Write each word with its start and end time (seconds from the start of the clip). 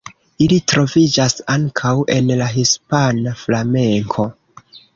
Ili 0.45 0.55
troviĝas 0.71 1.35
ankaŭ 1.57 1.93
en 2.15 2.33
la 2.41 2.49
hispana 2.55 3.37
flamenko. 3.43 4.27